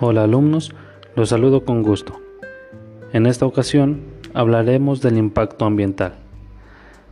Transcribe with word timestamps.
Hola 0.00 0.24
alumnos, 0.24 0.74
los 1.14 1.28
saludo 1.28 1.64
con 1.64 1.84
gusto. 1.84 2.20
En 3.12 3.26
esta 3.26 3.46
ocasión 3.46 4.00
hablaremos 4.34 5.00
del 5.00 5.16
impacto 5.16 5.64
ambiental. 5.66 6.16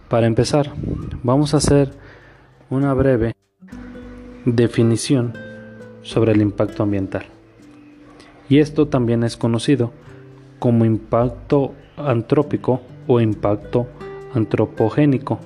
Para 0.09 0.27
empezar, 0.27 0.73
vamos 1.23 1.55
a 1.55 1.59
hacer 1.59 1.93
una 2.71 2.93
breve 2.93 3.37
definición 4.45 5.33
sobre 6.03 6.33
el 6.33 6.43
impacto 6.43 6.83
ambiental. 6.83 7.23
Y 8.49 8.59
esto 8.59 8.89
también 8.89 9.23
es 9.23 9.37
conocido 9.37 9.93
como 10.59 10.85
impacto 10.85 11.75
antrópico 11.97 12.81
o 13.07 13.21
impacto 13.21 13.87
antropogénico. 14.35 15.39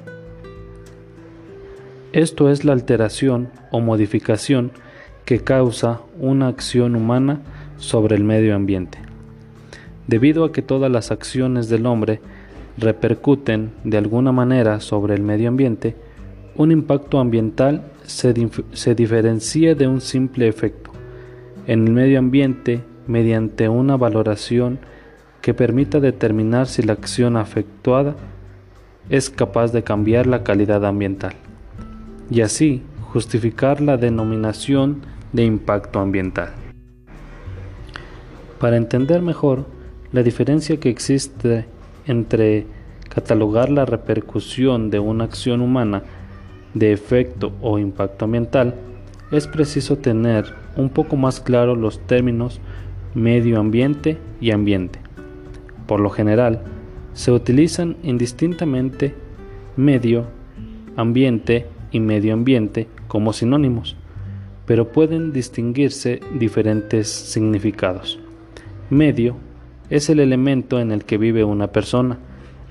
Esto 2.15 2.49
es 2.49 2.65
la 2.65 2.73
alteración 2.73 3.51
o 3.71 3.81
modificación 3.81 4.73
que 5.27 5.41
causa 5.41 6.01
una 6.19 6.49
acción 6.49 6.95
humana 6.97 7.41
sobre 7.77 8.17
el 8.17 8.25
medio 8.25 8.55
ambiente. 8.55 8.99
Debido 10.07 10.45
a 10.45 10.53
que 10.53 10.63
todas 10.63 10.91
las 10.91 11.11
acciones 11.11 11.69
del 11.69 11.85
hombre 11.85 12.21
repercuten 12.79 13.73
de 13.83 13.99
alguna 13.99 14.31
manera 14.31 14.81
sobre 14.81 15.15
el 15.15 15.23
medio 15.23 15.49
ambiente, 15.49 15.97
un 16.55 16.71
impacto 16.71 17.19
ambiental 17.19 17.83
se, 18.05 18.33
se, 18.73 18.95
diferencia 18.95 19.75
de 19.75 19.89
un 19.89 20.01
simple 20.01 20.47
efecto 20.47 20.93
en 21.67 21.89
el 21.89 21.93
medio 21.93 22.21
ambiente 22.21 22.83
mediante 23.09 23.69
una 23.69 23.97
valoración 23.97 24.79
que 25.43 25.55
permita 25.55 25.99
determinar 25.99 26.69
si 26.69 26.83
la 26.83 26.93
acción 26.93 27.37
afectuada 27.37 28.15
es 29.11 29.29
capaz 29.29 29.73
de 29.73 29.83
cambiar 29.83 30.29
la 30.29 30.45
calidad 30.45 30.85
ambiental 30.85 31.35
y 32.31 32.43
así 32.43 32.83
justificar 33.13 33.81
la 33.81 33.97
denominación 33.97 35.03
de 35.33 35.45
impacto 35.45 36.01
ambiental. 36.01 36.51
Para 38.59 38.77
entender 38.77 39.23
mejor 39.23 39.67
la 40.13 40.23
diferencia 40.23 40.79
que 40.79 40.89
existe 40.89 41.67
entre 42.07 42.67
catalogar 43.09 43.71
la 43.71 43.85
repercusión 43.85 44.91
de 44.91 44.99
una 44.99 45.25
acción 45.25 45.61
humana 45.61 46.03
de 46.75 46.93
efecto 46.93 47.53
o 47.61 47.79
impacto 47.79 48.25
ambiental, 48.25 48.75
es 49.31 49.47
preciso 49.47 49.99
tener 49.99 50.55
un 50.77 50.89
poco 50.89 51.17
más 51.17 51.41
claro 51.41 51.75
los 51.75 51.99
términos 52.07 52.61
medio 53.15 53.59
ambiente 53.59 54.19
y 54.41 54.51
ambiente. 54.51 55.01
Por 55.87 56.01
lo 56.01 56.11
general, 56.11 56.63
se 57.13 57.33
utilizan 57.33 57.97
indistintamente 58.03 59.15
medio, 59.77 60.27
ambiente 60.97 61.67
y 61.91 62.01
medio 62.01 62.35
ambiente 62.35 62.89
como 63.09 63.33
sinónimos 63.33 63.97
pero 64.67 64.93
pueden 64.93 65.33
distinguirse 65.33 66.21
diferentes 66.39 67.09
significados. 67.09 68.19
Medio 68.91 69.37
es 69.91 70.11
el 70.11 70.21
elemento 70.21 70.81
en 70.81 70.91
el 70.91 71.05
que 71.05 71.19
vive 71.19 71.45
una 71.45 71.69
persona, 71.69 72.19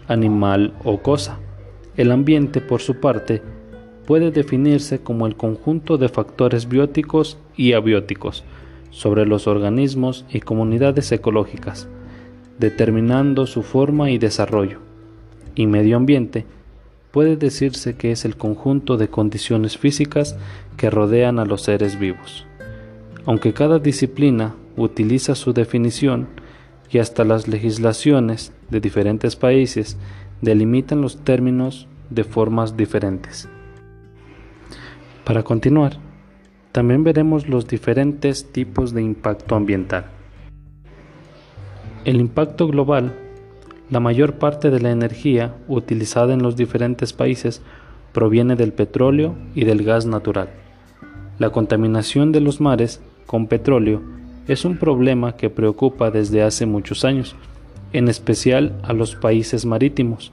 animal 0.07 0.73
o 0.83 1.01
cosa. 1.01 1.39
El 1.95 2.11
ambiente, 2.11 2.59
por 2.61 2.81
su 2.81 2.99
parte, 2.99 3.41
puede 4.05 4.31
definirse 4.31 4.99
como 4.99 5.25
el 5.25 5.35
conjunto 5.35 5.97
de 5.97 6.09
factores 6.09 6.67
bióticos 6.67 7.37
y 7.55 7.73
abióticos 7.73 8.43
sobre 8.91 9.25
los 9.25 9.47
organismos 9.47 10.25
y 10.29 10.41
comunidades 10.41 11.11
ecológicas, 11.11 11.87
determinando 12.59 13.45
su 13.45 13.63
forma 13.63 14.11
y 14.11 14.17
desarrollo. 14.17 14.79
Y 15.55 15.67
medio 15.67 15.97
ambiente 15.97 16.45
puede 17.15 17.37
decirse 17.37 17.95
que 17.95 18.11
es 18.11 18.25
el 18.25 18.35
conjunto 18.35 18.97
de 18.97 19.07
condiciones 19.07 19.77
físicas 19.77 20.35
que 20.75 20.89
rodean 20.89 21.39
a 21.39 21.45
los 21.45 21.61
seres 21.61 21.97
vivos. 21.97 22.45
Aunque 23.25 23.53
cada 23.53 23.79
disciplina 23.79 24.53
utiliza 24.75 25.33
su 25.33 25.53
definición 25.53 26.27
y 26.91 26.97
hasta 26.97 27.23
las 27.23 27.47
legislaciones 27.47 28.51
de 28.69 28.81
diferentes 28.81 29.37
países 29.37 29.95
delimitan 30.41 30.99
los 30.99 31.23
términos 31.23 31.87
de 32.09 32.25
formas 32.25 32.75
diferentes. 32.75 33.47
Para 35.23 35.43
continuar, 35.43 35.93
también 36.73 37.05
veremos 37.05 37.47
los 37.47 37.65
diferentes 37.65 38.51
tipos 38.51 38.93
de 38.93 39.03
impacto 39.03 39.55
ambiental. 39.55 40.07
El 42.03 42.19
impacto 42.19 42.67
global 42.67 43.13
la 43.89 43.99
mayor 43.99 44.35
parte 44.35 44.71
de 44.71 44.79
la 44.79 44.91
energía 44.91 45.55
utilizada 45.67 46.33
en 46.33 46.41
los 46.41 46.55
diferentes 46.55 47.13
países 47.13 47.61
proviene 48.13 48.55
del 48.55 48.73
petróleo 48.73 49.35
y 49.53 49.65
del 49.65 49.83
gas 49.83 50.05
natural. 50.05 50.49
La 51.37 51.51
contaminación 51.51 52.31
de 52.31 52.39
los 52.39 52.61
mares 52.61 53.01
con 53.25 53.47
petróleo 53.47 54.01
es 54.47 54.65
un 54.65 54.77
problema 54.77 55.35
que 55.35 55.49
preocupa 55.49 56.11
desde 56.11 56.41
hace 56.41 56.65
muchos 56.65 57.03
años, 57.03 57.35
en 57.93 58.07
especial 58.07 58.79
a 58.83 58.93
los 58.93 59.15
países 59.15 59.65
marítimos, 59.65 60.31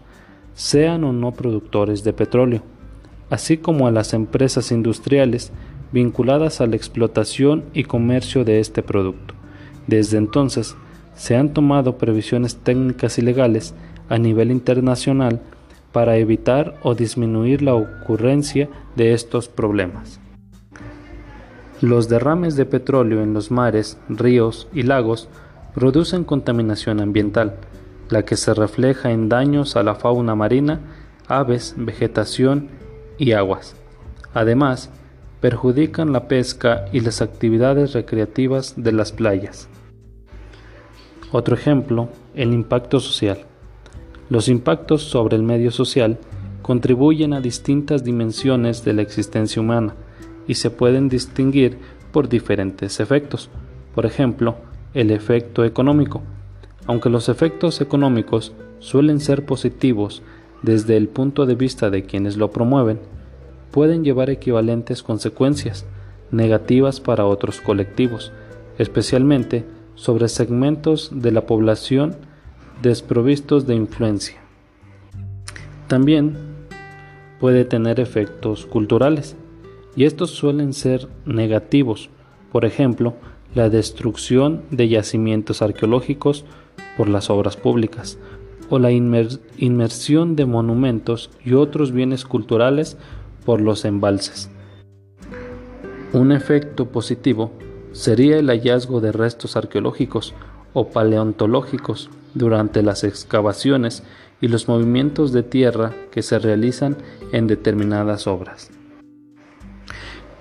sean 0.55 1.05
o 1.05 1.13
no 1.13 1.33
productores 1.33 2.05
de 2.05 2.13
petróleo, 2.13 2.63
así 3.31 3.57
como 3.57 3.87
a 3.87 3.91
las 3.91 4.15
empresas 4.15 4.71
industriales 4.71 5.53
vinculadas 5.93 6.61
a 6.61 6.67
la 6.67 6.77
explotación 6.77 7.65
y 7.75 7.85
comercio 7.85 8.45
de 8.45 8.61
este 8.61 8.83
producto. 8.83 9.35
Desde 9.87 10.19
entonces, 10.19 10.77
se 11.15 11.37
han 11.37 11.53
tomado 11.53 11.99
previsiones 11.99 12.57
técnicas 12.57 13.19
y 13.19 13.23
legales 13.23 13.75
a 14.09 14.19
nivel 14.19 14.51
internacional 14.51 15.41
para 15.93 16.17
evitar 16.17 16.75
o 16.83 16.95
disminuir 16.95 17.63
la 17.63 17.75
ocurrencia 17.75 18.69
de 18.97 19.13
estos 19.13 19.49
problemas. 19.49 20.21
Los 21.81 22.09
derrames 22.09 22.57
de 22.57 22.65
petróleo 22.65 23.23
en 23.23 23.35
los 23.35 23.51
mares, 23.51 23.99
ríos 24.09 24.69
y 24.73 24.85
lagos 24.85 25.29
producen 25.75 26.25
contaminación 26.25 27.01
ambiental, 27.01 27.57
la 28.09 28.25
que 28.25 28.37
se 28.37 28.55
refleja 28.55 29.11
en 29.11 29.29
daños 29.29 29.77
a 29.77 29.83
la 29.83 29.95
fauna 29.95 30.35
marina, 30.35 30.81
aves, 31.29 31.75
vegetación 31.77 32.69
y 33.19 33.33
aguas. 33.33 33.75
Además, 34.35 34.91
perjudican 35.41 36.13
la 36.13 36.29
pesca 36.29 36.85
y 36.93 37.01
las 37.01 37.21
actividades 37.21 37.95
recreativas 37.95 38.75
de 38.77 38.93
las 38.93 39.13
playas. 39.13 39.69
Otro 41.33 41.55
ejemplo, 41.55 42.11
el 42.35 42.53
impacto 42.53 43.01
social. 43.01 43.39
Los 44.29 44.49
impactos 44.49 45.03
sobre 45.03 45.37
el 45.37 45.43
medio 45.43 45.71
social 45.71 46.19
contribuyen 46.61 47.33
a 47.33 47.41
distintas 47.41 48.05
dimensiones 48.05 48.85
de 48.85 48.93
la 48.93 49.01
existencia 49.01 49.63
humana 49.63 49.95
y 50.47 50.57
se 50.57 50.69
pueden 50.69 51.09
distinguir 51.09 51.79
por 52.13 52.29
diferentes 52.29 53.01
efectos. 53.01 53.49
Por 53.95 54.05
ejemplo, 54.05 54.57
el 54.93 55.11
efecto 55.11 55.65
económico. 55.65 56.21
Aunque 56.85 57.09
los 57.09 57.31
efectos 57.31 57.81
económicos 57.81 58.53
suelen 58.79 59.19
ser 59.19 59.47
positivos 59.47 60.23
desde 60.61 60.99
el 60.99 61.09
punto 61.09 61.47
de 61.47 61.55
vista 61.55 61.89
de 61.89 62.05
quienes 62.05 62.37
lo 62.37 62.51
promueven, 62.51 63.01
pueden 63.71 64.05
llevar 64.05 64.29
equivalentes 64.29 65.03
consecuencias 65.03 65.87
negativas 66.31 67.01
para 67.01 67.25
otros 67.25 67.63
colectivos, 67.63 68.33
especialmente 68.77 69.65
sobre 69.95 70.29
segmentos 70.29 71.11
de 71.13 71.33
la 71.33 71.47
población 71.47 72.17
desprovistos 72.83 73.67
de 73.67 73.75
influencia. 73.75 74.37
También 75.87 76.37
puede 77.39 77.65
tener 77.65 78.01
efectos 78.01 78.67
culturales 78.67 79.37
y 79.95 80.05
estos 80.05 80.31
suelen 80.31 80.73
ser 80.73 81.09
negativos, 81.27 82.11
por 82.51 82.65
ejemplo, 82.65 83.15
la 83.55 83.69
destrucción 83.69 84.63
de 84.71 84.89
yacimientos 84.89 85.63
arqueológicos 85.63 86.45
por 86.97 87.09
las 87.09 87.31
obras 87.31 87.57
públicas 87.57 88.19
o 88.71 88.79
la 88.79 88.91
inmersión 88.91 90.35
de 90.35 90.47
monumentos 90.47 91.31
y 91.45 91.53
otros 91.53 91.93
bienes 91.93 92.25
culturales 92.25 92.97
por 93.45 93.61
los 93.61 93.85
embalses. 93.85 94.51
Un 96.13 96.33
efecto 96.33 96.89
positivo 96.89 97.53
sería 97.93 98.39
el 98.39 98.49
hallazgo 98.49 99.01
de 99.01 99.13
restos 99.13 99.57
arqueológicos 99.57 100.35
o 100.73 100.89
paleontológicos 100.89 102.11
durante 102.35 102.83
las 102.83 103.05
excavaciones 103.05 104.03
y 104.41 104.49
los 104.49 104.69
movimientos 104.69 105.33
de 105.33 105.43
tierra 105.43 105.93
que 106.11 106.23
se 106.23 106.39
realizan 106.39 106.97
en 107.33 107.47
determinadas 107.47 108.27
obras. 108.27 108.71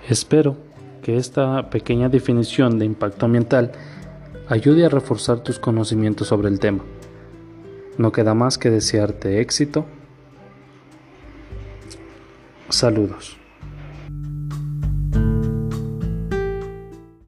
Espero 0.08 0.56
que 1.02 1.16
esta 1.16 1.70
pequeña 1.70 2.08
definición 2.08 2.78
de 2.78 2.86
impacto 2.86 3.26
ambiental 3.26 3.72
ayude 4.48 4.86
a 4.86 4.88
reforzar 4.88 5.40
tus 5.40 5.58
conocimientos 5.58 6.28
sobre 6.28 6.48
el 6.48 6.58
tema. 6.58 6.84
No 7.98 8.10
queda 8.10 8.34
más 8.34 8.58
que 8.58 8.70
desearte 8.70 9.40
éxito. 9.40 9.84
Saludos. 12.68 13.41